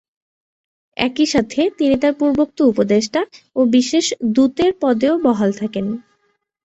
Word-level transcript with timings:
একই 0.97 1.27
সাথে 1.27 1.61
তিনি 1.77 1.95
তার 1.97 2.13
পূর্বোক্ত 2.19 2.57
উপদেষ্টা 2.71 3.21
ও 3.55 3.69
বিশেষ 3.75 4.05
দূতের 4.35 4.71
পদেও 4.81 5.15
বহাল 5.25 5.49
থাকেন। 5.53 5.85